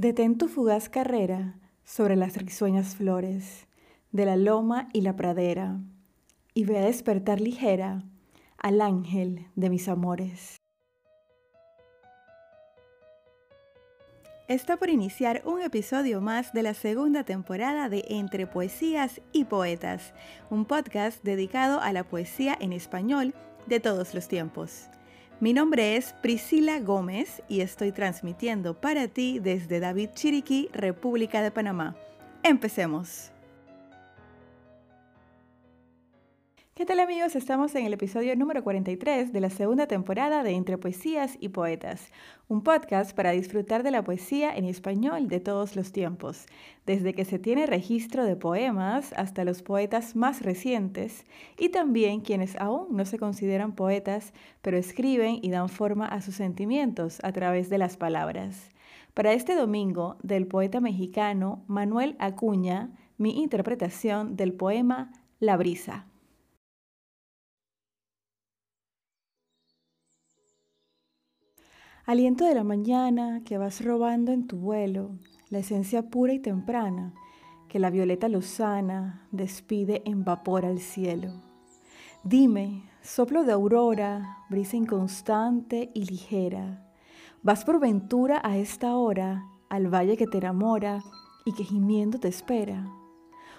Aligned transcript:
Detén 0.00 0.38
tu 0.38 0.46
fugaz 0.46 0.88
carrera 0.88 1.58
sobre 1.82 2.14
las 2.14 2.36
risueñas 2.36 2.94
flores 2.94 3.66
de 4.12 4.26
la 4.26 4.36
loma 4.36 4.88
y 4.92 5.00
la 5.00 5.16
pradera, 5.16 5.80
y 6.54 6.62
ve 6.62 6.78
a 6.78 6.82
despertar 6.82 7.40
ligera 7.40 8.04
al 8.58 8.80
ángel 8.80 9.48
de 9.56 9.70
mis 9.70 9.88
amores. 9.88 10.58
Está 14.46 14.76
por 14.76 14.88
iniciar 14.88 15.42
un 15.44 15.62
episodio 15.62 16.20
más 16.20 16.52
de 16.52 16.62
la 16.62 16.74
segunda 16.74 17.24
temporada 17.24 17.88
de 17.88 18.04
Entre 18.08 18.46
Poesías 18.46 19.20
y 19.32 19.46
Poetas, 19.46 20.14
un 20.48 20.64
podcast 20.64 21.24
dedicado 21.24 21.80
a 21.80 21.92
la 21.92 22.04
poesía 22.04 22.56
en 22.60 22.72
español 22.72 23.34
de 23.66 23.80
todos 23.80 24.14
los 24.14 24.28
tiempos. 24.28 24.90
Mi 25.40 25.52
nombre 25.52 25.96
es 25.96 26.14
Priscila 26.14 26.80
Gómez 26.80 27.44
y 27.48 27.60
estoy 27.60 27.92
transmitiendo 27.92 28.74
para 28.74 29.06
ti 29.06 29.38
desde 29.38 29.78
David 29.78 30.10
Chiriquí, 30.14 30.68
República 30.72 31.42
de 31.42 31.52
Panamá. 31.52 31.94
Empecemos. 32.42 33.30
¿Qué 36.78 36.86
tal 36.86 37.00
amigos? 37.00 37.34
Estamos 37.34 37.74
en 37.74 37.86
el 37.86 37.94
episodio 37.94 38.36
número 38.36 38.62
43 38.62 39.32
de 39.32 39.40
la 39.40 39.50
segunda 39.50 39.88
temporada 39.88 40.44
de 40.44 40.52
Entre 40.52 40.78
Poesías 40.78 41.36
y 41.40 41.48
Poetas, 41.48 42.12
un 42.46 42.62
podcast 42.62 43.16
para 43.16 43.32
disfrutar 43.32 43.82
de 43.82 43.90
la 43.90 44.04
poesía 44.04 44.56
en 44.56 44.64
español 44.64 45.26
de 45.26 45.40
todos 45.40 45.74
los 45.74 45.90
tiempos, 45.90 46.46
desde 46.86 47.14
que 47.14 47.24
se 47.24 47.40
tiene 47.40 47.66
registro 47.66 48.22
de 48.22 48.36
poemas 48.36 49.12
hasta 49.14 49.44
los 49.44 49.62
poetas 49.62 50.14
más 50.14 50.42
recientes 50.42 51.24
y 51.58 51.70
también 51.70 52.20
quienes 52.20 52.54
aún 52.54 52.96
no 52.96 53.04
se 53.06 53.18
consideran 53.18 53.74
poetas, 53.74 54.32
pero 54.62 54.76
escriben 54.76 55.40
y 55.42 55.50
dan 55.50 55.70
forma 55.70 56.06
a 56.06 56.20
sus 56.20 56.36
sentimientos 56.36 57.18
a 57.24 57.32
través 57.32 57.70
de 57.70 57.78
las 57.78 57.96
palabras. 57.96 58.70
Para 59.14 59.32
este 59.32 59.56
domingo, 59.56 60.16
del 60.22 60.46
poeta 60.46 60.80
mexicano 60.80 61.64
Manuel 61.66 62.14
Acuña, 62.20 62.90
mi 63.16 63.42
interpretación 63.42 64.36
del 64.36 64.52
poema 64.52 65.10
La 65.40 65.56
brisa. 65.56 66.06
Aliento 72.08 72.46
de 72.46 72.54
la 72.54 72.64
mañana 72.64 73.42
que 73.44 73.58
vas 73.58 73.84
robando 73.84 74.32
en 74.32 74.46
tu 74.46 74.56
vuelo, 74.56 75.10
la 75.50 75.58
esencia 75.58 76.08
pura 76.08 76.32
y 76.32 76.38
temprana 76.38 77.12
que 77.68 77.78
la 77.78 77.90
violeta 77.90 78.30
lozana 78.30 79.28
despide 79.30 80.00
en 80.06 80.24
vapor 80.24 80.64
al 80.64 80.78
cielo. 80.78 81.34
Dime, 82.24 82.88
soplo 83.02 83.44
de 83.44 83.52
aurora, 83.52 84.38
brisa 84.48 84.78
inconstante 84.78 85.90
y 85.92 86.06
ligera, 86.06 86.90
vas 87.42 87.66
por 87.66 87.78
ventura 87.78 88.40
a 88.42 88.56
esta 88.56 88.96
hora 88.96 89.44
al 89.68 89.92
valle 89.92 90.16
que 90.16 90.26
te 90.26 90.38
enamora 90.38 91.02
y 91.44 91.52
que 91.52 91.64
gimiendo 91.64 92.18
te 92.18 92.28
espera. 92.28 92.90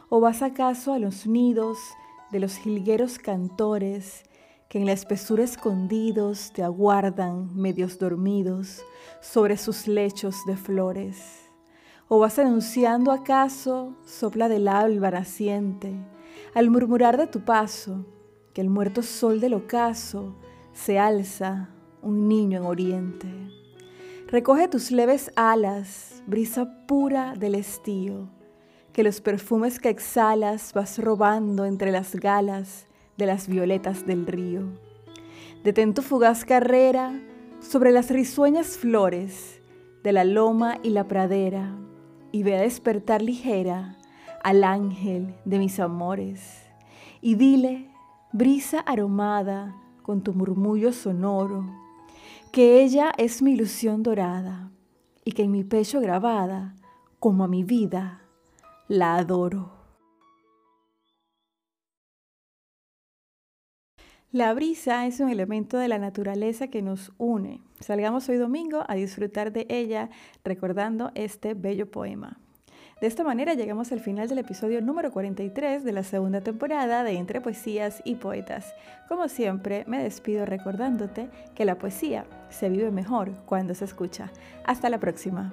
¿O 0.10 0.22
vas 0.22 0.42
acaso 0.42 0.94
a 0.94 0.98
los 0.98 1.28
nidos 1.28 1.78
de 2.32 2.40
los 2.40 2.58
jilgueros 2.58 3.20
cantores 3.20 4.24
que 4.70 4.78
en 4.78 4.86
la 4.86 4.92
espesura 4.92 5.44
escondidos 5.44 6.54
te 6.54 6.62
aguardan 6.62 7.56
medios 7.56 7.98
dormidos 7.98 8.84
sobre 9.20 9.58
sus 9.58 9.88
lechos 9.88 10.46
de 10.46 10.56
flores. 10.56 11.50
¿O 12.08 12.20
vas 12.20 12.38
anunciando 12.38 13.12
acaso, 13.12 13.96
sopla 14.06 14.48
del 14.48 14.68
alba 14.68 15.10
naciente, 15.10 15.92
al 16.54 16.70
murmurar 16.70 17.18
de 17.18 17.26
tu 17.26 17.44
paso, 17.44 18.06
que 18.54 18.62
el 18.62 18.70
muerto 18.70 19.02
sol 19.02 19.40
del 19.40 19.56
ocaso 19.56 20.36
se 20.74 21.00
alza 21.00 21.70
un 22.04 22.28
niño 22.28 22.60
en 22.60 22.66
oriente? 22.66 23.28
Recoge 24.28 24.68
tus 24.68 24.92
leves 24.92 25.32
alas, 25.36 26.22
brisa 26.28 26.86
pura 26.88 27.34
del 27.36 27.56
estío, 27.56 28.30
que 28.94 29.02
los 29.02 29.20
perfumes 29.20 29.80
que 29.80 29.90
exhalas 29.90 30.74
vas 30.74 31.00
robando 31.00 31.66
entre 31.66 31.92
las 31.92 32.16
galas 32.16 32.86
de 33.20 33.28
las 33.28 33.48
violetas 33.48 34.08
del 34.08 34.26
río. 34.26 34.64
Detén 35.64 35.94
tu 35.94 36.02
fugaz 36.02 36.46
carrera 36.46 37.22
sobre 37.60 37.92
las 37.92 38.10
risueñas 38.10 38.78
flores 38.78 39.62
de 40.04 40.14
la 40.14 40.24
loma 40.24 40.78
y 40.82 40.90
la 40.90 41.08
pradera 41.08 41.76
y 42.32 42.44
ve 42.44 42.56
a 42.56 42.62
despertar 42.62 43.22
ligera 43.22 43.98
al 44.42 44.64
ángel 44.64 45.36
de 45.44 45.60
mis 45.60 45.80
amores 45.80 46.64
y 47.22 47.36
dile, 47.36 47.92
brisa 48.32 48.80
aromada 48.80 49.76
con 50.02 50.24
tu 50.24 50.34
murmullo 50.34 50.94
sonoro, 50.94 51.66
que 52.54 52.82
ella 52.82 53.12
es 53.18 53.42
mi 53.42 53.52
ilusión 53.52 54.02
dorada 54.02 54.72
y 55.26 55.34
que 55.34 55.44
en 55.44 55.52
mi 55.52 55.66
pecho 55.66 56.00
grabada, 56.00 56.76
como 57.20 57.44
a 57.44 57.50
mi 57.50 57.66
vida, 57.66 58.22
la 58.88 59.18
adoro. 59.18 59.79
La 64.32 64.54
brisa 64.54 65.08
es 65.08 65.20
un 65.22 65.30
elemento 65.30 65.80
de 65.80 65.88
la 65.88 65.98
naturaleza 65.98 66.68
que 66.68 66.84
nos 66.84 67.12
une. 67.18 67.62
Salgamos 67.80 68.30
hoy 68.30 68.38
domingo 68.38 68.84
a 68.88 68.94
disfrutar 68.94 69.52
de 69.52 69.66
ella 69.70 70.12
recordando 70.44 71.12
este 71.16 71.56
bello 71.56 71.90
poema. 71.90 72.38
De 73.02 73.08
esta 73.08 73.24
manera 73.24 73.56
llegamos 73.56 73.92
al 73.92 74.02
final 74.02 74.30
del 74.30 74.38
episodio 74.38 74.82
número 74.82 75.12
43 75.12 75.84
de 75.84 75.92
la 75.94 76.04
segunda 76.04 76.42
temporada 76.42 77.04
de 77.04 77.14
Entre 77.14 77.42
Poesías 77.42 78.04
y 78.06 78.16
Poetas. 78.16 78.76
Como 79.08 79.30
siempre, 79.30 79.84
me 79.88 80.04
despido 80.04 80.46
recordándote 80.46 81.28
que 81.56 81.66
la 81.66 81.80
poesía 81.80 82.28
se 82.50 82.70
vive 82.70 82.92
mejor 82.92 83.32
cuando 83.48 83.74
se 83.74 83.86
escucha. 83.86 84.32
Hasta 84.64 84.92
la 84.92 85.00
próxima. 85.00 85.52